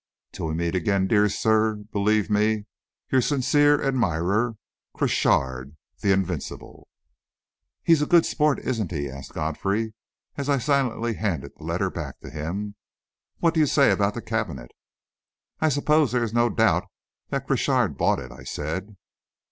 [0.31, 2.65] "Till we meet again, dear sir, believe me
[3.11, 4.55] "Your sincere admirer,
[4.95, 6.87] "CROCHARD, L'Invincible!"
[7.83, 9.93] "He's a good sport, isn't he?" asked Godfrey,
[10.37, 12.73] as I silently handed the letter back to him.
[13.41, 14.71] "What do you say about the cabinet?"
[15.59, 16.85] "I suppose there is no doubt
[17.29, 18.95] that Crochard bought it," I said.